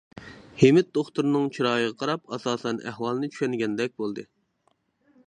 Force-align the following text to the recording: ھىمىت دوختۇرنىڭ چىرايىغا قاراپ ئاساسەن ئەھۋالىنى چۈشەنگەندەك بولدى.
ھىمىت 0.61 0.87
دوختۇرنىڭ 0.97 1.45
چىرايىغا 1.57 1.93
قاراپ 1.99 2.35
ئاساسەن 2.37 2.81
ئەھۋالىنى 2.87 3.33
چۈشەنگەندەك 3.37 3.95
بولدى. 4.03 4.25